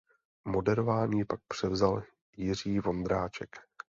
[0.47, 2.03] Moderování pak převzal
[2.37, 3.49] Jiří Vondráček.